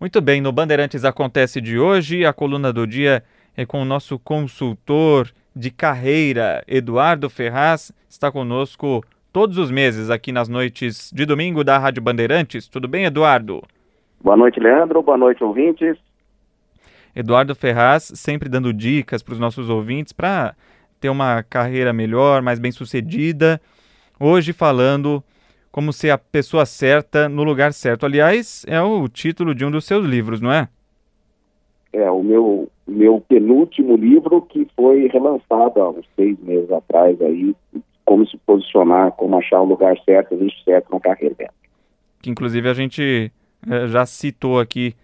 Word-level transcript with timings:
Muito 0.00 0.18
bem, 0.22 0.40
no 0.40 0.50
Bandeirantes 0.50 1.04
Acontece 1.04 1.60
de 1.60 1.78
hoje, 1.78 2.24
a 2.24 2.32
coluna 2.32 2.72
do 2.72 2.86
dia 2.86 3.22
é 3.54 3.66
com 3.66 3.82
o 3.82 3.84
nosso 3.84 4.18
consultor 4.18 5.30
de 5.54 5.70
carreira, 5.70 6.64
Eduardo 6.66 7.28
Ferraz, 7.28 7.92
está 8.08 8.32
conosco 8.32 9.04
todos 9.30 9.58
os 9.58 9.70
meses 9.70 10.08
aqui 10.08 10.32
nas 10.32 10.48
noites 10.48 11.12
de 11.14 11.26
domingo 11.26 11.62
da 11.62 11.76
Rádio 11.76 12.00
Bandeirantes. 12.00 12.66
Tudo 12.66 12.88
bem, 12.88 13.04
Eduardo? 13.04 13.62
Boa 14.24 14.38
noite, 14.38 14.58
Leandro. 14.58 15.02
Boa 15.02 15.18
noite, 15.18 15.44
ouvintes. 15.44 15.98
Eduardo 17.14 17.54
Ferraz 17.54 18.10
sempre 18.14 18.48
dando 18.48 18.72
dicas 18.72 19.22
para 19.22 19.34
os 19.34 19.38
nossos 19.38 19.68
ouvintes 19.68 20.14
para 20.14 20.56
ter 20.98 21.10
uma 21.10 21.42
carreira 21.42 21.92
melhor, 21.92 22.40
mais 22.40 22.58
bem 22.58 22.72
sucedida. 22.72 23.60
Hoje 24.18 24.54
falando 24.54 25.22
como 25.70 25.92
ser 25.92 26.10
a 26.10 26.18
pessoa 26.18 26.66
certa 26.66 27.28
no 27.28 27.44
lugar 27.44 27.72
certo. 27.72 28.04
Aliás, 28.04 28.64
é 28.66 28.80
o 28.80 29.08
título 29.08 29.54
de 29.54 29.64
um 29.64 29.70
dos 29.70 29.84
seus 29.84 30.04
livros, 30.04 30.40
não 30.40 30.52
é? 30.52 30.68
É, 31.92 32.10
o 32.10 32.22
meu, 32.22 32.68
meu 32.86 33.20
penúltimo 33.20 33.96
livro 33.96 34.42
que 34.42 34.66
foi 34.76 35.08
relançado 35.08 35.80
há 35.80 35.90
uns 35.90 36.06
seis 36.14 36.38
meses 36.40 36.70
atrás 36.70 37.20
aí, 37.20 37.54
como 38.04 38.26
se 38.26 38.36
posicionar, 38.38 39.12
como 39.12 39.36
achar 39.36 39.60
o 39.60 39.64
lugar 39.64 39.96
certo, 40.04 40.34
o 40.34 40.38
nicho 40.38 40.62
certo 40.64 40.92
na 40.92 41.00
carreira 41.00 41.34
dela. 41.34 41.54
Que 42.22 42.30
inclusive 42.30 42.68
a 42.68 42.74
gente 42.74 43.32
é, 43.68 43.86
já 43.86 44.06
citou 44.06 44.60
aqui 44.60 44.94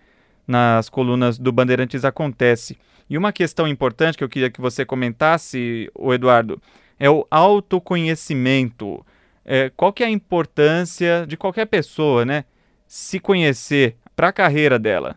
nas 0.47 0.89
colunas 0.89 1.39
do 1.39 1.51
Bandeirantes 1.51 2.05
Acontece. 2.05 2.79
E 3.09 3.17
uma 3.17 3.33
questão 3.33 3.67
importante 3.67 4.19
que 4.19 4.25
eu 4.25 4.29
queria 4.29 4.51
que 4.51 4.61
você 4.61 4.85
comentasse, 4.85 5.91
o 5.95 6.13
Eduardo, 6.13 6.61
é 6.99 7.11
o 7.11 7.27
autoconhecimento 7.31 9.05
é, 9.47 9.71
qual 9.77 9.93
que 9.93 10.03
é 10.03 10.07
a 10.07 10.11
importância 10.11 11.25
de 11.27 11.37
qualquer 11.37 11.67
pessoa, 11.67 12.25
né, 12.25 12.45
se 12.87 13.21
conhecer 13.21 13.95
para 14.17 14.29
a 14.29 14.33
carreira 14.33 14.79
dela? 14.79 15.17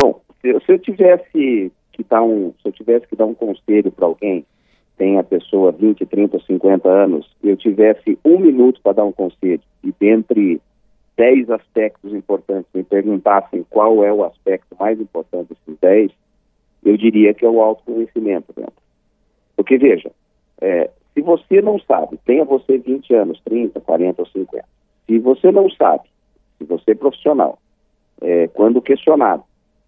Bom, 0.00 0.20
se, 0.40 0.48
eu 0.66 0.78
tivesse 0.78 1.70
que 1.92 2.02
dar 2.04 2.22
um, 2.22 2.54
se 2.62 2.68
eu 2.68 2.72
tivesse 2.72 3.06
que 3.06 3.14
dar 3.14 3.26
um 3.26 3.34
conselho 3.34 3.92
para 3.92 4.06
alguém, 4.06 4.44
tem 4.96 5.18
a 5.18 5.22
pessoa 5.22 5.72
20, 5.72 6.06
30, 6.06 6.40
50 6.40 6.88
anos, 6.88 7.30
eu 7.44 7.56
tivesse 7.56 8.18
um 8.24 8.38
minuto 8.38 8.80
para 8.82 8.94
dar 8.94 9.04
um 9.04 9.12
conselho, 9.12 9.60
e 9.84 9.92
dentre 10.00 10.60
10 11.16 11.50
aspectos 11.50 12.14
importantes 12.14 12.70
me 12.74 12.82
perguntassem 12.82 13.64
qual 13.68 14.02
é 14.02 14.12
o 14.12 14.24
aspecto 14.24 14.74
mais 14.78 14.98
importante 15.00 15.48
desses 15.48 15.80
10, 15.80 16.10
eu 16.84 16.96
diria 16.96 17.34
que 17.34 17.44
é 17.44 17.48
o 17.48 17.60
autoconhecimento. 17.60 18.52
Né? 18.56 18.66
Porque, 19.56 19.76
veja, 19.76 20.10
é, 20.60 20.90
se 21.16 21.22
você 21.22 21.62
não 21.62 21.80
sabe, 21.80 22.18
tenha 22.26 22.44
você 22.44 22.76
20 22.76 23.14
anos, 23.14 23.40
30, 23.42 23.80
40 23.80 24.20
ou 24.20 24.28
50, 24.28 24.64
se 25.06 25.18
você 25.18 25.50
não 25.50 25.70
sabe, 25.70 26.04
se 26.58 26.64
você 26.64 26.90
é 26.90 26.94
profissional, 26.94 27.58
é, 28.20 28.48
quando 28.48 28.82
questionado, 28.82 29.42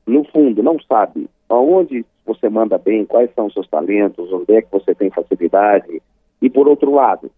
no 0.07 0.25
fundo 0.25 0.63
não 0.63 0.81
sabe 0.81 1.29
aonde 1.47 2.07
você 2.25 2.49
manda 2.49 2.79
bem, 2.79 3.05
quais 3.05 3.31
são 3.35 3.45
os 3.45 3.53
seus 3.53 3.69
talentos, 3.69 4.33
onde 4.33 4.55
é 4.55 4.63
que 4.63 4.73
você 4.73 4.95
tem 4.95 5.11
facilidade, 5.11 6.01
e 6.41 6.49
por 6.49 6.67
outro 6.67 6.95
lado, 6.95 7.31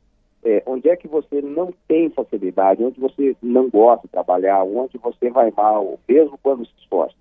é, 0.45 0.63
onde 0.67 0.89
é 0.89 0.95
que 0.95 1.09
você 1.09 1.43
não 1.43 1.75
tem 1.89 2.11
facilidade, 2.11 2.85
onde 2.85 3.01
você 3.01 3.37
não 3.43 3.69
gosta 3.69 4.07
de 4.07 4.13
trabalhar, 4.13 4.63
onde 4.63 4.99
você 4.99 5.31
vai 5.31 5.53
mal, 5.57 5.99
mesmo 6.09 6.39
quando 6.41 6.65
se 6.65 6.73
esforça. 6.79 7.17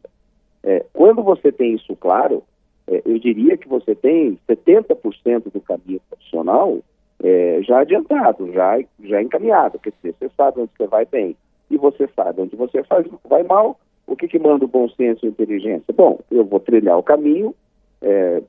É, 0.64 0.86
quando 0.94 1.24
você 1.24 1.52
tem 1.52 1.74
isso 1.74 1.96
claro, 1.96 2.44
é, 2.90 3.02
eu 3.06 3.20
diria 3.20 3.56
que 3.56 3.68
você 3.68 3.94
tem 3.94 4.38
70% 4.50 5.52
do 5.54 5.62
caminho 5.62 6.02
profissional 6.10 6.80
é, 7.24 7.60
já 7.62 7.82
adiantado, 7.82 8.52
já, 8.52 8.80
já 9.04 9.22
encaminhado. 9.22 9.78
Quer 9.80 9.94
dizer, 10.02 10.16
você 10.18 10.32
sabe 10.36 10.62
onde 10.62 10.72
você 10.76 10.88
vai 10.88 11.06
bem 11.06 11.36
e 11.70 11.78
você 11.78 12.10
sabe 12.16 12.42
onde 12.42 12.56
você 12.56 12.84
faz, 12.84 13.06
vai 13.30 13.44
mal. 13.44 13.80
O 14.08 14.16
que, 14.16 14.28
que 14.28 14.40
manda 14.40 14.66
o 14.66 14.68
bom 14.68 14.90
senso 14.90 15.26
e 15.26 15.30
inteligência? 15.30 15.94
Bom, 15.96 16.20
eu 16.32 16.44
vou 16.44 16.60
trilhar 16.60 16.98
o 16.98 17.04
caminho 17.04 17.54
é, 18.02 18.42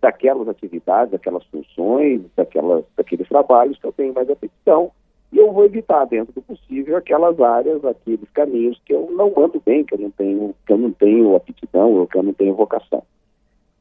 daquelas 0.00 0.48
atividades, 0.48 1.12
daquelas 1.12 1.44
funções, 1.44 2.22
daquelas, 2.34 2.84
daqueles 2.96 3.28
trabalhos 3.28 3.78
que 3.78 3.86
eu 3.86 3.92
tenho 3.92 4.12
mais 4.12 4.28
aptidão 4.28 4.90
e 5.32 5.38
eu 5.38 5.52
vou 5.52 5.64
evitar, 5.64 6.04
dentro 6.04 6.32
do 6.32 6.42
possível, 6.42 6.96
aquelas 6.96 7.40
áreas, 7.40 7.84
aqueles 7.84 8.28
caminhos 8.32 8.80
que 8.84 8.92
eu 8.92 9.10
não 9.12 9.32
ando 9.36 9.62
bem, 9.64 9.84
que 9.84 9.94
eu 9.94 9.98
não 9.98 10.10
tenho, 10.10 10.54
que 10.66 10.72
eu 10.72 10.78
não 10.78 10.92
tenho 10.92 11.36
aptidão 11.36 11.92
ou 11.92 12.06
que 12.06 12.18
eu 12.18 12.22
não 12.22 12.32
tenho 12.32 12.54
vocação. 12.54 13.02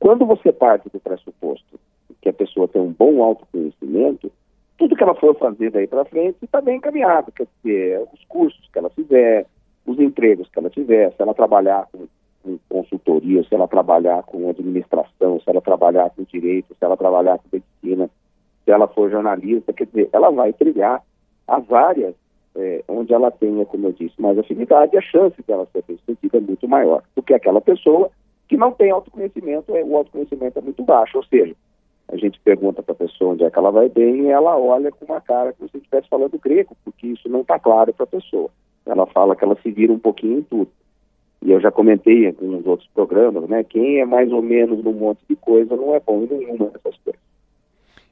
Quando 0.03 0.25
você 0.25 0.51
parte 0.51 0.89
do 0.89 0.99
pressuposto 0.99 1.79
que 2.21 2.27
a 2.27 2.33
pessoa 2.33 2.67
tem 2.67 2.81
um 2.81 2.91
bom 2.91 3.23
autoconhecimento, 3.23 4.29
tudo 4.77 4.97
que 4.97 5.01
ela 5.01 5.15
for 5.15 5.33
fazer 5.37 5.71
daí 5.71 5.87
para 5.87 6.03
frente 6.03 6.39
está 6.41 6.59
bem 6.59 6.75
encaminhado, 6.75 7.31
quer 7.31 7.47
dizer, 7.63 8.05
os 8.13 8.21
cursos 8.25 8.69
que 8.73 8.79
ela 8.79 8.89
fizer, 8.89 9.45
os 9.85 9.97
empregos 9.97 10.49
que 10.49 10.59
ela 10.59 10.69
tiver, 10.69 11.09
se 11.13 11.21
ela 11.21 11.33
trabalhar 11.33 11.87
com, 11.89 12.05
com 12.43 12.59
consultoria, 12.67 13.45
se 13.45 13.55
ela 13.55 13.65
trabalhar 13.65 14.23
com 14.23 14.49
administração, 14.49 15.39
se 15.39 15.49
ela 15.49 15.61
trabalhar 15.61 16.09
com 16.09 16.23
direito, 16.23 16.75
se 16.77 16.83
ela 16.83 16.97
trabalhar 16.97 17.37
com 17.37 17.47
medicina, 17.53 18.09
se 18.65 18.71
ela 18.71 18.89
for 18.89 19.09
jornalista, 19.09 19.71
quer 19.71 19.85
dizer, 19.85 20.09
ela 20.11 20.29
vai 20.31 20.51
trilhar 20.51 21.01
as 21.47 21.71
áreas 21.71 22.13
é, 22.57 22.83
onde 22.89 23.13
ela 23.13 23.31
tenha, 23.31 23.65
como 23.65 23.87
eu 23.87 23.93
disse, 23.93 24.21
mais 24.21 24.37
afinidade, 24.37 24.97
a 24.97 25.01
chance 25.01 25.41
dela 25.47 25.65
ser 25.71 25.81
bem-sucedida 25.87 26.39
é 26.39 26.41
muito 26.41 26.67
maior 26.67 27.01
do 27.15 27.23
que 27.23 27.33
aquela 27.33 27.61
pessoa 27.61 28.11
que 28.53 28.57
não 28.57 28.71
tem 28.71 28.91
autoconhecimento, 28.91 29.75
é, 29.75 29.83
o 29.83 29.97
autoconhecimento 29.97 30.59
é 30.59 30.61
muito 30.61 30.83
baixo, 30.83 31.17
ou 31.17 31.23
seja, 31.23 31.55
a 32.07 32.15
gente 32.15 32.39
pergunta 32.41 32.83
para 32.83 32.91
a 32.91 32.95
pessoa 32.95 33.33
onde 33.33 33.43
é 33.43 33.49
que 33.49 33.57
ela 33.57 33.71
vai 33.71 33.89
bem 33.89 34.21
e 34.21 34.27
ela 34.27 34.55
olha 34.55 34.91
com 34.91 35.05
uma 35.05 35.19
cara 35.19 35.53
como 35.53 35.67
se 35.71 35.77
estivesse 35.77 36.07
falando 36.07 36.37
grego, 36.37 36.77
porque 36.85 37.07
isso 37.07 37.27
não 37.27 37.41
está 37.41 37.57
claro 37.57 37.91
para 37.91 38.03
a 38.03 38.07
pessoa. 38.07 38.51
Ela 38.85 39.07
fala 39.07 39.35
que 39.35 39.43
ela 39.43 39.57
se 39.63 39.71
vira 39.71 39.91
um 39.91 39.97
pouquinho 39.97 40.37
em 40.37 40.43
tudo. 40.43 40.69
E 41.41 41.51
eu 41.51 41.59
já 41.59 41.71
comentei 41.71 42.27
em 42.27 42.45
nos 42.45 42.63
outros 42.67 42.87
programas, 42.93 43.49
né? 43.49 43.63
Quem 43.63 43.99
é 43.99 44.05
mais 44.05 44.31
ou 44.31 44.43
menos 44.43 44.83
num 44.83 44.93
monte 44.93 45.21
de 45.27 45.35
coisa 45.35 45.75
não 45.75 45.95
é 45.95 45.99
bom 45.99 46.21
em 46.21 46.27
nenhuma 46.27 46.67
dessas 46.67 46.95
coisas. 47.03 47.21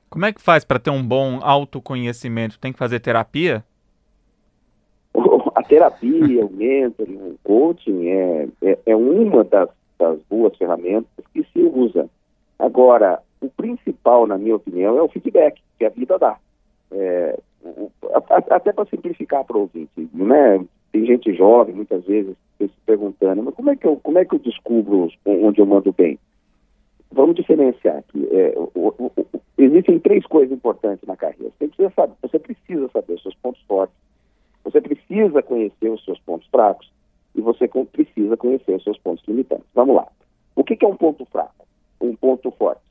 Como 0.10 0.26
é 0.26 0.34
que 0.34 0.42
faz 0.42 0.66
para 0.66 0.80
ter 0.80 0.90
um 0.90 1.06
bom 1.06 1.38
autoconhecimento? 1.44 2.58
Tem 2.58 2.74
que 2.74 2.80
fazer 2.80 3.00
terapia? 3.00 3.64
A 5.54 5.62
terapia, 5.62 6.44
o 6.44 6.52
mentoring, 6.52 7.18
o 7.18 7.38
coaching 7.44 8.08
é, 8.08 8.48
é, 8.64 8.80
é 8.88 8.96
uma 8.96 9.44
das 9.44 9.70
das 10.02 10.20
boas 10.24 10.58
ferramentas 10.58 11.26
que 11.32 11.44
se 11.54 11.62
usa. 11.62 12.10
Agora, 12.58 13.22
o 13.40 13.50
principal, 13.50 14.26
na 14.26 14.38
minha 14.38 14.56
opinião, 14.56 14.98
é 14.98 15.02
o 15.02 15.08
feedback 15.08 15.62
que 15.78 15.86
a 15.86 15.90
vida 15.90 16.18
dá. 16.18 16.38
É, 16.92 17.40
até 18.50 18.74
para 18.74 18.86
simplificar 18.86 19.46
para 19.46 19.58
o 19.58 19.62
ouvinte, 19.62 20.10
né? 20.14 20.66
Tem 20.92 21.06
gente 21.06 21.34
jovem, 21.34 21.76
muitas 21.76 22.04
vezes, 22.04 22.36
se 22.58 22.70
perguntando, 22.86 23.44
mas 23.44 23.54
como 23.54 23.70
é 23.70 23.76
que 23.76 23.88
eu, 23.88 23.96
como 24.04 24.18
é 24.18 24.26
que 24.26 24.36
eu 24.36 24.40
descubro 24.40 25.10
onde 25.26 25.62
eu 25.62 25.66
mando 25.66 25.94
bem? 25.94 26.20
Vamos 27.12 27.36
diferenciar 27.36 27.98
aqui. 27.98 28.28
É, 28.32 28.54
o, 28.58 28.70
o, 28.76 29.12
o, 29.16 29.26
existem 29.58 30.00
três 30.00 30.26
coisas 30.26 30.52
importantes 30.52 31.08
na 31.08 31.16
carreira. 31.16 31.52
Você 31.58 31.68
precisa, 31.68 31.92
saber, 31.96 32.14
você 32.22 32.40
precisa 32.40 32.90
saber 32.90 33.14
os 33.14 33.22
seus 33.22 33.36
pontos 33.36 33.62
fortes, 33.68 33.96
você 34.64 34.82
precisa 34.82 35.42
conhecer 35.42 35.90
os 35.90 36.04
seus 36.04 36.20
pontos 36.20 36.48
fracos 36.48 36.92
e 37.36 37.42
você 37.42 37.68
precisa 37.68 38.38
conhecer 38.38 38.76
os 38.76 38.84
seus 38.84 38.98
pontos 38.98 39.24
limitantes. 39.28 39.66
Vamos 39.74 39.96
lá. 39.96 40.08
O 40.56 40.64
que, 40.64 40.76
que 40.76 40.86
é 40.86 40.88
um 40.88 40.96
ponto 40.96 41.26
fraco? 41.26 41.66
Um 42.00 42.16
ponto 42.16 42.52
forte. 42.52 42.82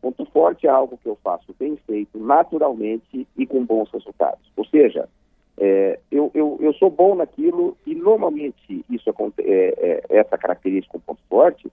Ponto 0.00 0.24
forte 0.26 0.66
é 0.66 0.70
algo 0.70 0.98
que 0.98 1.08
eu 1.08 1.16
faço 1.22 1.54
bem 1.58 1.76
feito, 1.86 2.18
naturalmente 2.18 3.26
e 3.36 3.46
com 3.46 3.64
bons 3.64 3.90
resultados. 3.90 4.40
Ou 4.56 4.64
seja, 4.66 5.08
é, 5.56 5.98
eu, 6.10 6.30
eu, 6.34 6.58
eu, 6.60 6.72
sou 6.74 6.90
bom 6.90 7.14
naquilo 7.14 7.76
e 7.86 7.94
normalmente 7.94 8.84
isso 8.90 9.08
é, 9.38 9.42
é, 9.78 10.04
essa 10.10 10.36
característica, 10.36 10.96
um 10.96 11.00
ponto 11.00 11.20
forte, 11.28 11.70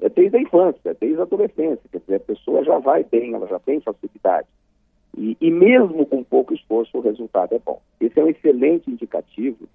é 0.00 0.08
desde 0.08 0.36
a 0.36 0.40
infância, 0.40 0.96
desde 0.98 1.20
a 1.20 1.24
adolescência. 1.24 1.82
Quer 1.90 1.98
dizer, 1.98 2.16
a 2.16 2.20
pessoa 2.20 2.64
já 2.64 2.78
vai 2.78 3.04
bem, 3.04 3.34
ela 3.34 3.46
já 3.46 3.58
tem 3.58 3.80
facilidade. 3.80 4.48
E, 5.16 5.36
e 5.40 5.50
mesmo 5.50 6.06
com 6.06 6.22
pouco 6.24 6.54
esforço, 6.54 6.96
o 6.96 7.00
resultado 7.00 7.54
é 7.54 7.58
bom. 7.58 7.80
Esse 8.00 8.18
é 8.18 8.24
um 8.24 8.28
excelente 8.28 8.90
indicativo 8.90 9.68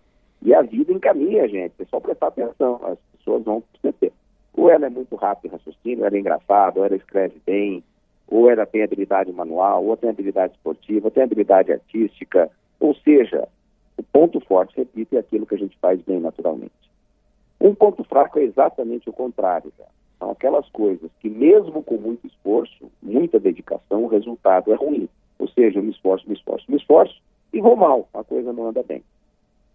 e 0.46 0.54
a 0.54 0.62
vida 0.62 0.92
encaminha 0.92 1.44
a 1.44 1.48
gente, 1.48 1.74
é 1.80 1.86
só 1.86 2.00
prestar 2.00 2.28
atenção, 2.28 2.80
as 2.84 3.00
pessoas 3.18 3.44
vão 3.44 3.64
perceber. 3.82 4.12
Ou 4.54 4.70
ela 4.70 4.88
é 4.88 4.90
muito 4.90 5.16
rápida 5.16 5.48
em 5.48 5.58
raciocínio, 5.58 6.00
ou 6.00 6.06
ela 6.06 6.18
é 6.18 6.20
engraçada, 6.20 6.80
ou 6.80 6.86
ela 6.86 6.96
escreve 6.96 7.42
bem, 7.46 7.84
ou 8.28 8.50
ela 8.50 8.66
tem 8.66 8.84
habilidade 8.84 9.32
manual, 9.32 9.86
ou 9.86 9.96
tem 9.96 10.10
habilidade 10.10 10.54
esportiva, 10.54 11.08
ou 11.08 11.12
tem 11.12 11.24
habilidade 11.24 11.72
artística. 11.72 12.52
Ou 12.80 12.94
seja, 12.96 13.48
o 13.98 14.04
ponto 14.04 14.42
forte, 14.42 14.76
repito, 14.76 15.16
é 15.16 15.20
aquilo 15.20 15.46
que 15.46 15.56
a 15.56 15.58
gente 15.58 15.78
faz 15.80 16.02
bem 16.02 16.20
naturalmente. 16.20 16.72
Um 17.62 17.74
ponto 17.74 18.04
fraco 18.04 18.38
é 18.38 18.44
exatamente 18.44 19.10
o 19.10 19.14
contrário. 19.14 19.72
Né? 19.80 19.86
São 20.20 20.32
aquelas 20.32 20.68
coisas 20.70 21.10
que, 21.22 21.30
mesmo 21.30 21.82
com 21.82 21.96
muito 21.96 22.28
esforço, 22.28 22.92
muita 23.02 23.40
dedicação, 23.40 24.04
o 24.04 24.08
resultado 24.08 24.74
é 24.74 24.76
ruim. 24.76 25.08
Ou 25.40 25.48
seja, 25.48 25.80
eu 25.80 25.84
me 25.84 25.92
esforço, 25.92 26.28
me 26.28 26.36
esforço, 26.36 26.70
me 26.70 26.78
esforço 26.78 27.22
e 27.54 27.62
vou 27.62 27.78
mal, 27.78 28.10
a 28.14 28.24
coisa 28.24 28.52
não 28.52 28.68
anda 28.68 28.84
bem. 28.84 29.02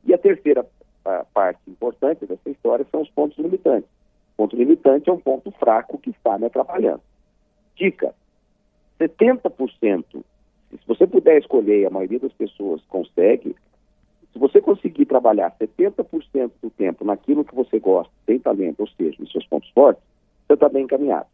E 0.04 0.14
a 0.14 0.18
terceira 0.18 0.64
a 1.04 1.24
parte 1.24 1.60
importante 1.66 2.26
dessa 2.26 2.50
história 2.50 2.86
são 2.90 3.00
os 3.00 3.10
pontos 3.10 3.38
limitantes. 3.38 3.88
O 4.34 4.36
ponto 4.36 4.56
limitante 4.56 5.08
é 5.08 5.12
um 5.12 5.18
ponto 5.18 5.50
fraco 5.52 5.98
que 5.98 6.10
está 6.10 6.38
me 6.38 6.46
atrapalhando. 6.46 7.00
Dica: 7.76 8.14
70%, 9.00 10.04
se 10.70 10.78
você 10.86 11.06
puder 11.06 11.38
escolher, 11.38 11.86
a 11.86 11.90
maioria 11.90 12.18
das 12.18 12.32
pessoas 12.32 12.82
consegue, 12.88 13.56
Se 14.32 14.38
você 14.38 14.60
conseguir 14.60 15.06
trabalhar 15.06 15.56
70% 15.58 16.52
do 16.62 16.70
tempo 16.70 17.04
naquilo 17.04 17.44
que 17.44 17.54
você 17.54 17.80
gosta, 17.80 18.12
tem 18.26 18.38
talento, 18.38 18.80
ou 18.80 18.86
seja, 18.88 19.16
nos 19.18 19.32
seus 19.32 19.46
pontos 19.46 19.70
fortes, 19.70 20.02
você 20.46 20.52
está 20.52 20.68
bem 20.68 20.84
encaminhado. 20.84 21.26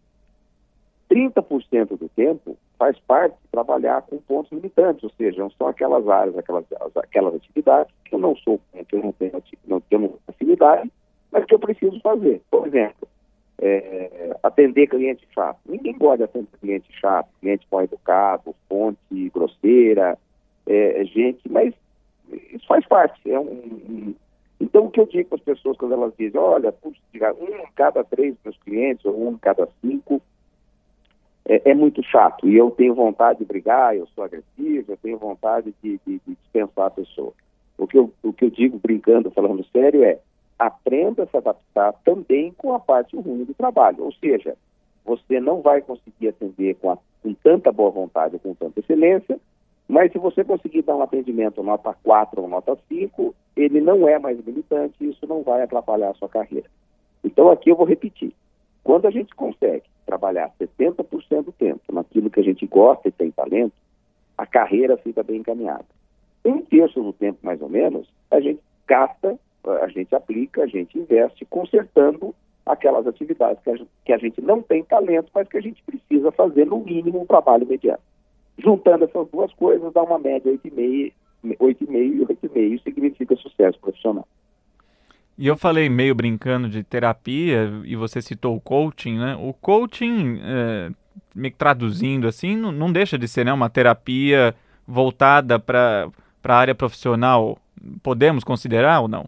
30% 1.10 1.98
do 1.98 2.08
tempo 2.10 2.56
faz 2.78 2.98
parte 3.00 3.34
de 3.34 3.48
trabalhar 3.50 4.02
com 4.02 4.18
pontos 4.18 4.50
limitantes, 4.52 5.04
ou 5.04 5.10
seja, 5.10 5.48
são 5.56 5.68
aquelas 5.68 6.08
áreas, 6.08 6.36
aquelas, 6.36 6.64
aquelas 6.96 7.34
atividades 7.34 7.92
que 8.04 8.14
eu 8.14 8.18
não 8.18 8.36
sou, 8.36 8.60
que 8.88 8.96
eu 8.96 9.02
não 9.02 9.12
tenho, 9.12 9.32
não, 9.32 9.42
não 9.66 9.80
tenho 9.80 10.18
afinidade, 10.28 10.90
mas 11.30 11.44
que 11.44 11.54
eu 11.54 11.58
preciso 11.58 12.00
fazer. 12.00 12.40
Por 12.50 12.66
exemplo, 12.66 13.08
é, 13.60 14.36
atender 14.42 14.88
cliente 14.88 15.26
chato. 15.32 15.58
Ninguém 15.66 15.94
pode 15.94 16.22
atender 16.22 16.48
cliente 16.60 16.88
chato, 17.00 17.28
cliente 17.40 17.66
mal 17.70 17.82
educado, 17.82 18.54
fonte 18.68 19.30
grosseira, 19.30 20.18
é, 20.66 21.04
gente, 21.04 21.40
mas 21.48 21.74
isso 22.52 22.66
faz 22.66 22.86
parte. 22.86 23.30
É 23.30 23.38
um, 23.38 23.44
um, 23.44 24.14
então, 24.60 24.86
o 24.86 24.90
que 24.90 25.00
eu 25.00 25.06
digo 25.06 25.28
para 25.28 25.38
as 25.38 25.44
pessoas 25.44 25.76
quando 25.76 25.92
elas 25.92 26.12
dizem, 26.18 26.40
olha, 26.40 26.74
um 26.84 27.46
em 27.46 27.72
cada 27.74 28.02
três 28.04 28.34
meus 28.44 28.56
clientes, 28.58 29.04
ou 29.04 29.28
um 29.28 29.32
em 29.32 29.38
cada 29.38 29.68
cinco, 29.80 30.22
é, 31.46 31.70
é, 31.70 31.74
muito 31.74 32.02
chato. 32.02 32.48
E 32.48 32.56
eu 32.56 32.70
tenho 32.70 32.94
vontade 32.94 33.40
de 33.40 33.44
brigar, 33.44 33.96
eu 33.96 34.06
sou 34.14 34.24
agressivo, 34.24 34.92
eu 34.92 34.96
tenho 34.96 35.18
vontade 35.18 35.74
de, 35.82 36.00
de, 36.06 36.20
de 36.26 36.34
dispensar 36.34 36.86
a 36.86 36.90
pessoa. 36.90 37.32
O 37.76 37.86
que, 37.86 37.98
eu, 37.98 38.12
o 38.22 38.32
que 38.32 38.44
eu 38.44 38.50
digo 38.50 38.78
brincando, 38.78 39.30
falando 39.30 39.64
sério, 39.72 40.04
é 40.04 40.18
aprenda 40.58 41.24
a 41.24 41.26
se 41.26 41.36
adaptar 41.36 41.92
também 42.04 42.52
com 42.56 42.72
a 42.74 42.80
parte 42.80 43.16
ruim 43.16 43.44
do 43.44 43.54
trabalho. 43.54 44.04
Ou 44.04 44.12
seja, 44.12 44.56
você 45.04 45.40
não 45.40 45.60
vai 45.60 45.82
conseguir 45.82 46.28
atender 46.28 46.74
com, 46.76 46.90
a, 46.90 46.98
com 47.22 47.34
tanta 47.34 47.72
boa 47.72 47.90
vontade, 47.90 48.38
com 48.38 48.54
tanta 48.54 48.80
excelência, 48.80 49.38
mas 49.88 50.12
se 50.12 50.18
você 50.18 50.42
conseguir 50.42 50.82
dar 50.82 50.96
um 50.96 51.02
atendimento 51.02 51.62
nota 51.62 51.94
4 52.02 52.40
ou 52.40 52.48
nota 52.48 52.78
5, 52.88 53.34
ele 53.56 53.80
não 53.80 54.08
é 54.08 54.18
mais 54.18 54.42
militante 54.42 54.94
e 55.00 55.10
isso 55.10 55.26
não 55.26 55.42
vai 55.42 55.62
atrapalhar 55.62 56.10
a 56.10 56.14
sua 56.14 56.28
carreira. 56.28 56.68
Então 57.22 57.50
aqui 57.50 57.70
eu 57.70 57.76
vou 57.76 57.86
repetir. 57.86 58.32
Quando 58.82 59.06
a 59.06 59.10
gente 59.10 59.34
consegue 59.34 59.84
trabalhar 60.04 60.52
70% 60.60 61.44
do 61.44 61.52
tempo 61.52 61.80
naquilo 61.92 62.30
que 62.30 62.40
a 62.40 62.44
gente 62.44 62.66
gosta 62.66 63.08
e 63.08 63.12
tem 63.12 63.30
talento, 63.30 63.74
a 64.36 64.46
carreira 64.46 64.96
fica 64.96 65.22
bem 65.22 65.38
encaminhada. 65.38 65.84
Um 66.44 66.60
terço 66.60 67.02
do 67.02 67.12
tempo, 67.12 67.38
mais 67.42 67.60
ou 67.62 67.68
menos, 67.68 68.06
a 68.30 68.40
gente 68.40 68.60
gasta, 68.86 69.38
a 69.64 69.88
gente 69.88 70.14
aplica, 70.14 70.62
a 70.62 70.66
gente 70.66 70.98
investe 70.98 71.44
consertando 71.46 72.34
aquelas 72.66 73.06
atividades 73.06 73.62
que 73.62 73.70
a 73.70 73.76
gente, 73.76 73.90
que 74.04 74.12
a 74.12 74.18
gente 74.18 74.40
não 74.40 74.62
tem 74.62 74.82
talento, 74.84 75.30
mas 75.34 75.48
que 75.48 75.56
a 75.56 75.60
gente 75.60 75.82
precisa 75.82 76.30
fazer 76.32 76.66
no 76.66 76.80
mínimo 76.80 77.20
um 77.20 77.26
trabalho 77.26 77.66
mediano. 77.66 77.98
Juntando 78.58 79.04
essas 79.04 79.28
duas 79.30 79.52
coisas, 79.54 79.92
dá 79.92 80.02
uma 80.02 80.18
média 80.18 80.52
8,5, 80.52 81.12
8,5 81.44 81.94
e 81.94 82.26
8,5 82.26 82.82
significa 82.82 83.36
sucesso 83.36 83.78
profissional. 83.80 84.26
E 85.36 85.46
eu 85.48 85.56
falei 85.56 85.88
meio 85.88 86.14
brincando 86.14 86.68
de 86.68 86.82
terapia, 86.84 87.68
e 87.84 87.96
você 87.96 88.22
citou 88.22 88.54
o 88.54 88.60
coaching, 88.60 89.18
né? 89.18 89.36
O 89.40 89.52
coaching, 89.52 90.40
é, 90.42 90.90
me 91.34 91.50
traduzindo 91.50 92.28
assim, 92.28 92.56
não, 92.56 92.70
não, 92.70 92.92
deixa 92.92 93.18
de 93.18 93.26
ser 93.26 93.44
né, 93.44 93.52
uma 93.52 93.68
terapia 93.68 94.54
voltada 94.86 95.58
para 95.58 96.08
a 96.44 96.54
área 96.54 96.74
profissional. 96.74 97.58
Podemos 98.02 98.44
considerar 98.44 99.00
ou 99.00 99.08
não? 99.08 99.26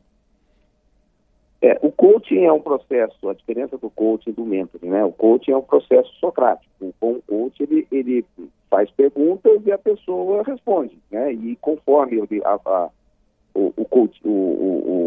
É, 1.61 1.76
o 1.82 1.91
coaching 1.91 2.44
é 2.44 2.53
um 2.53 2.61
processo, 2.61 3.29
a 3.29 3.35
diferença 3.35 3.76
do 3.76 3.91
coaching 3.91 4.31
e 4.31 4.32
do 4.32 4.44
mentoring, 4.44 4.91
né? 4.91 5.05
O 5.05 5.11
coaching 5.11 5.50
é 5.50 5.56
um 5.56 5.62
processo 5.62 6.12
socrático. 6.20 6.70
O 6.81 7.23
coach, 7.26 7.61
ele, 7.61 7.87
ele 7.91 8.25
faz 8.70 8.88
perguntas 8.91 9.61
e 9.64 9.73
a 9.73 9.79
pessoa 9.79 10.44
responde, 10.44 10.97
né? 11.11 11.32
E 11.32 11.56
conforme 11.56 12.23
a, 12.44 12.61
a, 12.64 12.91
o, 13.55 13.73
o, 13.76 13.85
coach, 13.87 14.20
o, 14.23 14.29
o 14.31 15.06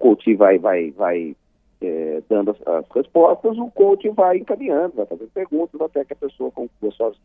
coach 0.00 0.34
vai, 0.34 0.58
vai, 0.58 0.90
vai 0.90 1.36
é, 1.80 2.22
dando 2.28 2.50
as, 2.50 2.66
as, 2.66 2.84
respostas, 2.90 3.56
o 3.58 3.70
coach 3.70 4.08
vai 4.08 4.38
encaminhando, 4.38 4.96
vai 4.96 5.06
fazendo 5.06 5.30
perguntas 5.30 5.80
até 5.80 6.04
que 6.04 6.14
a 6.14 6.16
pessoa 6.16 6.50
conclua 6.50 6.90
sozinha. 6.92 7.22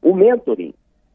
O 0.00 0.14
mentoring, 0.14 0.72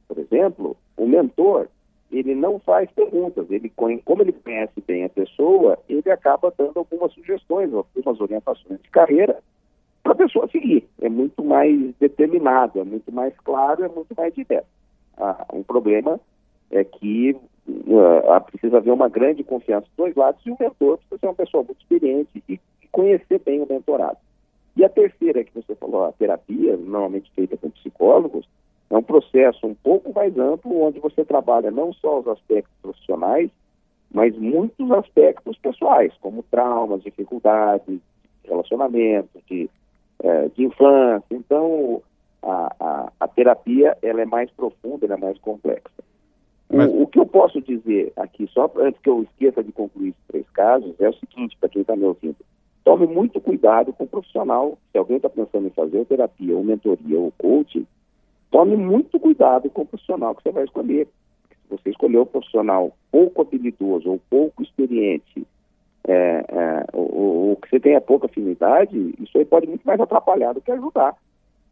por 0.07 0.19
exemplo, 0.19 0.77
o 0.95 1.07
mentor, 1.07 1.67
ele 2.11 2.35
não 2.35 2.59
faz 2.59 2.89
perguntas, 2.91 3.49
ele 3.49 3.69
como 3.69 4.21
ele 4.21 4.31
conhece 4.31 4.81
bem 4.85 5.03
a 5.03 5.09
pessoa, 5.09 5.77
ele 5.89 6.09
acaba 6.09 6.53
dando 6.57 6.77
algumas 6.77 7.11
sugestões, 7.13 7.73
algumas 7.73 8.21
orientações 8.21 8.81
de 8.81 8.89
carreira 8.89 9.41
para 10.03 10.13
a 10.13 10.15
pessoa 10.15 10.47
seguir. 10.49 10.87
É 11.01 11.09
muito 11.09 11.43
mais 11.43 11.93
determinado, 11.99 12.79
é 12.79 12.83
muito 12.83 13.11
mais 13.11 13.37
claro, 13.39 13.83
é 13.83 13.89
muito 13.89 14.13
mais 14.15 14.33
direto. 14.33 14.67
Ah, 15.17 15.45
um 15.51 15.63
problema 15.63 16.19
é 16.71 16.83
que 16.83 17.35
uh, 17.67 18.41
precisa 18.45 18.77
haver 18.77 18.91
uma 18.91 19.09
grande 19.09 19.43
confiança 19.43 19.85
dos 19.87 19.95
dois 19.97 20.15
lados 20.15 20.41
e 20.45 20.51
o 20.51 20.57
mentor 20.59 20.97
precisa 20.97 21.19
ser 21.19 21.27
uma 21.27 21.35
pessoa 21.35 21.63
muito 21.63 21.81
experiente 21.81 22.43
e, 22.47 22.59
conhecer 22.91 23.39
bem 23.45 23.61
o 23.61 23.67
mentorado. 23.69 24.17
E 24.75 24.83
a 24.83 24.89
terceira 24.89 25.43
que 25.43 25.53
você 25.53 25.75
falou, 25.75 26.05
a 26.05 26.11
terapia, 26.13 26.75
normalmente 26.77 27.31
feita 27.35 27.55
com 27.57 27.69
psicólogos, 27.69 28.47
é 28.89 28.97
um 28.97 29.03
processo 29.03 29.67
um 29.67 29.75
pouco 29.75 30.13
mais 30.13 30.35
amplo, 30.37 30.81
onde 30.81 30.99
você 30.99 31.23
trabalha 31.23 31.69
não 31.69 31.93
só 31.93 32.19
os 32.19 32.27
aspectos 32.27 32.73
profissionais, 32.81 33.51
mas 34.11 34.35
muitos 34.37 34.89
aspectos 34.91 35.57
pessoais, 35.57 36.13
como 36.21 36.43
traumas, 36.43 37.03
dificuldades, 37.03 37.99
relacionamentos, 38.45 39.41
de, 39.47 39.69
é, 40.23 40.49
de 40.49 40.65
infância. 40.65 41.35
Então, 41.35 42.01
a, 42.41 42.75
a, 42.79 43.11
a, 43.19 43.27
terapia 43.27 43.97
ela 44.01 44.21
é 44.21 44.25
mais 44.25 44.49
profunda, 44.51 45.05
ela 45.05 45.15
é 45.15 45.19
mais 45.19 45.37
complexa. 45.39 46.03
Mas... 46.77 46.91
O, 46.91 47.03
o, 47.03 47.07
que 47.07 47.19
eu 47.19 47.25
posso 47.25 47.61
dizer 47.61 48.13
aqui, 48.15 48.47
só 48.53 48.71
antes 48.77 49.01
que 49.01 49.09
eu 49.09 49.23
esqueça 49.23 49.63
de 49.63 49.71
concluir 49.71 50.09
esses 50.09 50.27
três 50.27 50.49
casos, 50.51 50.93
é 50.99 51.09
o 51.09 51.13
seguinte, 51.13 51.57
para 51.59 51.69
quem 51.69 51.81
está 51.81 51.95
me 51.95 52.03
ouvindo. 52.03 52.37
Tome 52.83 53.05
muito 53.07 53.41
cuidado 53.41 53.91
com 53.91 54.05
o 54.05 54.07
profissional. 54.07 54.77
Se 54.91 54.97
alguém 54.97 55.17
está 55.17 55.29
pensando 55.29 55.67
em 55.67 55.71
fazer 55.71 56.05
terapia, 56.05 56.55
ou 56.55 56.63
mentoria, 56.63 57.19
ou 57.19 57.33
coaching, 57.37 57.85
tome 58.49 58.77
muito 58.77 59.19
cuidado 59.19 59.69
com 59.69 59.81
o 59.81 59.85
profissional 59.85 60.33
que 60.35 60.43
você 60.43 60.51
vai 60.51 60.63
escolher. 60.63 61.07
Se 61.49 61.69
você 61.69 61.89
escolher 61.89 62.19
um 62.19 62.25
profissional 62.25 62.95
pouco 63.11 63.41
habilidoso 63.41 64.09
ou 64.09 64.21
pouco 64.29 64.63
experiente, 64.63 65.45
é, 66.07 66.45
é, 66.47 66.85
ou, 66.93 67.49
ou, 67.49 67.55
que 67.57 67.69
você 67.69 67.79
tenha 67.79 67.99
pouca 67.99 68.27
afinidade, 68.27 69.13
isso 69.19 69.37
aí 69.37 69.43
pode 69.43 69.67
muito 69.67 69.85
mais 69.85 69.99
atrapalhar 69.99 70.53
do 70.53 70.61
que 70.61 70.71
ajudar, 70.71 71.15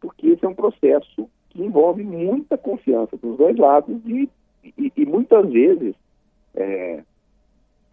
porque 0.00 0.28
esse 0.28 0.44
é 0.44 0.48
um 0.48 0.54
processo 0.54 1.26
que 1.48 1.62
envolve 1.62 2.04
muita 2.04 2.58
confiança 2.58 3.16
dos 3.16 3.38
dois 3.38 3.56
lados 3.56 3.96
e, 4.04 4.28
e, 4.76 4.92
e 4.96 5.06
muitas 5.06 5.48
vezes 5.50 5.94
é, 6.54 7.02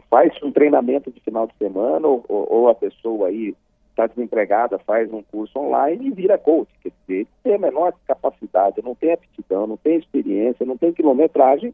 faz 0.09 0.31
um 0.43 0.51
treinamento 0.51 1.11
de 1.11 1.19
final 1.21 1.47
de 1.47 1.55
semana 1.57 2.07
ou, 2.07 2.23
ou 2.27 2.69
a 2.69 2.75
pessoa 2.75 3.27
aí 3.27 3.55
está 3.93 4.07
desempregada, 4.07 4.79
faz 4.79 5.11
um 5.13 5.21
curso 5.23 5.57
online 5.59 6.07
e 6.07 6.11
vira 6.11 6.37
coach. 6.37 6.69
Quer 6.81 6.91
dizer, 7.01 7.27
tem 7.43 7.55
a 7.55 7.59
menor 7.59 7.93
capacidade, 8.07 8.81
não 8.83 8.95
tem 8.95 9.13
aptidão, 9.13 9.67
não 9.67 9.77
tem 9.77 9.97
experiência, 9.97 10.65
não 10.65 10.77
tem 10.77 10.91
quilometragem 10.91 11.73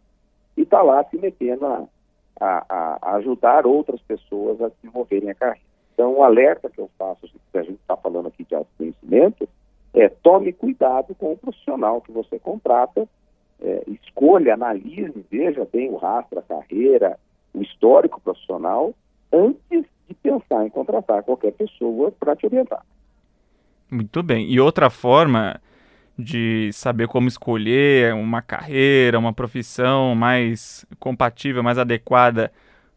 e 0.58 0.62
está 0.62 0.82
lá 0.82 1.04
se 1.06 1.18
metendo 1.18 1.66
a, 1.66 1.88
a, 2.40 2.66
a, 2.70 3.16
ajudar 3.16 3.66
outras 3.66 4.02
pessoas 4.02 4.62
a 4.62 4.70
desenvolverem 4.70 5.30
a 5.30 5.36
carreira. 5.36 5.68
Então, 5.94 6.14
o 6.14 6.24
alerta 6.24 6.70
que 6.70 6.80
eu 6.80 6.90
faço, 6.98 7.30
que 7.52 7.58
a 7.58 7.64
gente 7.64 7.80
está 7.80 7.96
falando 7.98 8.28
aqui 8.28 8.44
de 8.44 8.56
autoconhecimento, 8.56 9.48
é 9.94 10.08
tome 10.08 10.54
cuidado 10.54 11.16
com 11.16 11.34
o 11.34 11.38
profissional 11.38 12.02
que 12.02 12.12
você 12.12 12.38
contrata, 12.40 13.08
é, 13.62 13.84
escolha, 13.88 14.54
analise, 14.54 15.26
veja 15.30 15.68
bem 15.72 15.90
o 15.90 15.98
rastro, 15.98 16.40
a 16.40 16.42
carreira, 16.42 17.18
o 17.54 17.62
histórico 17.62 18.22
profissional, 18.22 18.94
antes 19.32 19.86
de 20.08 20.14
pensar 20.16 20.66
em 20.66 20.70
contratar 20.70 21.24
qualquer 21.24 21.52
pessoa 21.54 22.12
para 22.12 22.36
te 22.36 22.46
orientar. 22.46 22.84
Muito 23.90 24.22
bem. 24.22 24.50
E 24.50 24.60
outra 24.60 24.90
forma 24.90 25.60
de 26.18 26.70
saber 26.74 27.08
como 27.08 27.28
escolher 27.28 28.14
uma 28.14 28.42
carreira, 28.42 29.18
uma 29.18 29.34
profissão 29.34 30.14
mais 30.14 30.86
compatível, 31.00 31.64
mais 31.64 31.78
adequada 31.78 32.52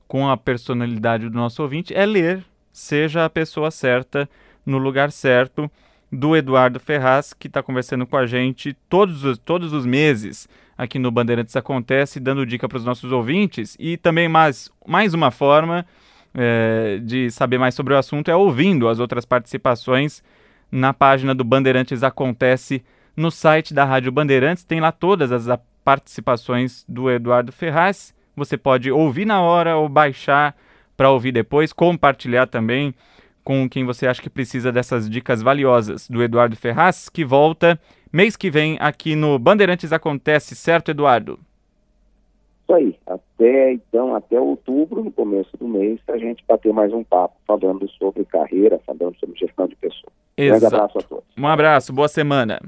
com 0.08 0.28
a 0.28 0.36
personalidade 0.36 1.28
do 1.28 1.36
nosso 1.36 1.62
ouvinte 1.62 1.94
é 1.94 2.04
ler 2.04 2.44
Seja 2.72 3.24
a 3.24 3.30
Pessoa 3.30 3.70
Certa 3.70 4.28
no 4.64 4.78
Lugar 4.78 5.12
Certo, 5.12 5.70
do 6.12 6.36
Eduardo 6.36 6.78
Ferraz, 6.78 7.32
que 7.32 7.46
está 7.46 7.62
conversando 7.62 8.06
com 8.06 8.18
a 8.18 8.26
gente 8.26 8.74
todos 8.88 9.24
os, 9.24 9.38
todos 9.38 9.72
os 9.72 9.86
meses 9.86 10.46
aqui 10.76 10.98
no 10.98 11.10
Bandeirantes 11.10 11.56
Acontece, 11.56 12.20
dando 12.20 12.44
dica 12.44 12.68
para 12.68 12.76
os 12.76 12.84
nossos 12.84 13.10
ouvintes 13.10 13.76
e 13.80 13.96
também 13.96 14.28
mais, 14.28 14.70
mais 14.86 15.14
uma 15.14 15.30
forma 15.30 15.86
é, 16.34 17.00
de 17.02 17.30
saber 17.30 17.58
mais 17.58 17.74
sobre 17.74 17.94
o 17.94 17.96
assunto 17.96 18.30
é 18.30 18.36
ouvindo 18.36 18.88
as 18.88 18.98
outras 18.98 19.24
participações 19.24 20.22
na 20.70 20.92
página 20.92 21.34
do 21.34 21.44
Bandeirantes 21.44 22.02
Acontece 22.02 22.84
no 23.16 23.30
site 23.30 23.72
da 23.72 23.84
Rádio 23.84 24.12
Bandeirantes. 24.12 24.64
Tem 24.64 24.80
lá 24.80 24.92
todas 24.92 25.32
as 25.32 25.58
participações 25.82 26.84
do 26.86 27.10
Eduardo 27.10 27.52
Ferraz. 27.52 28.14
Você 28.36 28.56
pode 28.56 28.90
ouvir 28.90 29.24
na 29.24 29.40
hora 29.40 29.76
ou 29.76 29.88
baixar 29.88 30.54
para 30.96 31.10
ouvir 31.10 31.32
depois, 31.32 31.72
compartilhar 31.72 32.46
também 32.46 32.94
com 33.44 33.68
quem 33.68 33.84
você 33.84 34.06
acha 34.06 34.22
que 34.22 34.30
precisa 34.30 34.70
dessas 34.70 35.08
dicas 35.08 35.42
valiosas 35.42 36.08
do 36.08 36.22
Eduardo 36.22 36.56
Ferraz, 36.56 37.08
que 37.08 37.24
volta 37.24 37.78
mês 38.12 38.36
que 38.36 38.50
vem 38.50 38.76
aqui 38.80 39.16
no 39.16 39.38
Bandeirantes 39.38 39.92
Acontece, 39.92 40.54
certo, 40.54 40.90
Eduardo? 40.90 41.38
isso 42.62 42.74
aí. 42.74 42.96
Até 43.06 43.72
então, 43.72 44.14
até 44.14 44.40
outubro, 44.40 45.04
no 45.04 45.12
começo 45.12 45.56
do 45.56 45.68
mês, 45.68 46.00
a 46.08 46.16
gente 46.16 46.44
bater 46.46 46.72
mais 46.72 46.92
um 46.92 47.04
papo 47.04 47.36
falando 47.46 47.88
sobre 47.90 48.24
carreira, 48.24 48.80
falando 48.86 49.16
sobre 49.18 49.38
gestão 49.38 49.66
de 49.66 49.76
pessoas. 49.76 50.12
Exato. 50.36 50.64
Um 50.64 50.78
abraço 50.78 50.98
a 50.98 51.02
todos. 51.02 51.24
Um 51.36 51.46
abraço, 51.46 51.92
boa 51.92 52.08
semana. 52.08 52.60